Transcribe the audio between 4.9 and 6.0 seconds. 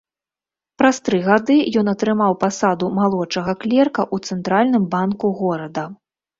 банку горада.